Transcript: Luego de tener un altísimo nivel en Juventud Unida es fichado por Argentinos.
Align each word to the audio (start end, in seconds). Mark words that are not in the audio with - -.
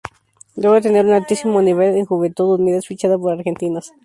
Luego 0.55 0.73
de 0.73 0.81
tener 0.81 1.05
un 1.05 1.11
altísimo 1.13 1.61
nivel 1.61 1.95
en 1.95 2.07
Juventud 2.07 2.55
Unida 2.59 2.79
es 2.79 2.87
fichado 2.87 3.19
por 3.21 3.33
Argentinos. 3.33 3.93